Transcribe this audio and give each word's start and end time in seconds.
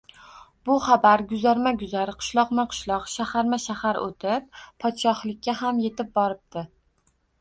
Bu 0.67 0.75
xabar 0.85 1.23
guzarma-guzar, 1.31 2.11
qishloqma-qishloq, 2.23 3.05
shaharma-shahar 3.17 3.99
o‘tib, 4.07 4.49
podshohlikka 4.85 5.59
ham 5.61 5.85
yetib 5.89 6.11
boribdi 6.17 6.65